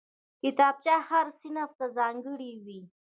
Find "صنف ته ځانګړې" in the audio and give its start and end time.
1.39-2.51